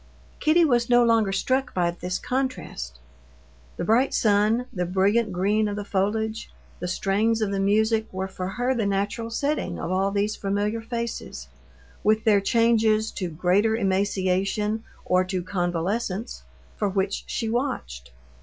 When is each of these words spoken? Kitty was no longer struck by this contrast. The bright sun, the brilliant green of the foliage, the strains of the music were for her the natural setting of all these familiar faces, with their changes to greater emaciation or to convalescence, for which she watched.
Kitty 0.39 0.65
was 0.65 0.89
no 0.89 1.03
longer 1.05 1.31
struck 1.31 1.75
by 1.75 1.91
this 1.91 2.17
contrast. 2.17 2.97
The 3.77 3.83
bright 3.83 4.15
sun, 4.15 4.65
the 4.73 4.87
brilliant 4.87 5.31
green 5.31 5.67
of 5.67 5.75
the 5.75 5.85
foliage, 5.85 6.49
the 6.79 6.87
strains 6.87 7.39
of 7.39 7.51
the 7.51 7.59
music 7.59 8.11
were 8.11 8.27
for 8.27 8.47
her 8.47 8.73
the 8.73 8.87
natural 8.87 9.29
setting 9.29 9.77
of 9.77 9.91
all 9.91 10.09
these 10.09 10.35
familiar 10.35 10.81
faces, 10.81 11.49
with 12.03 12.23
their 12.23 12.41
changes 12.41 13.11
to 13.11 13.29
greater 13.29 13.75
emaciation 13.75 14.83
or 15.05 15.23
to 15.25 15.43
convalescence, 15.43 16.41
for 16.77 16.89
which 16.89 17.23
she 17.27 17.47
watched. 17.47 18.09